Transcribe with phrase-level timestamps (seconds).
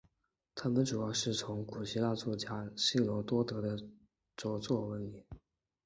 [0.55, 3.77] 他们主要是从古希腊作家希罗多德的
[4.35, 5.23] 着作闻名。